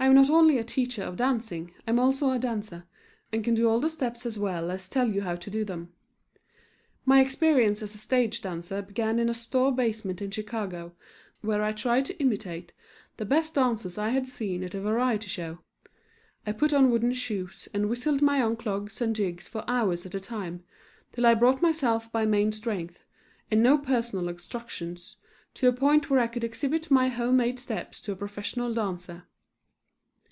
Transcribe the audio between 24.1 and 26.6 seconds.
instruction, to a point where I could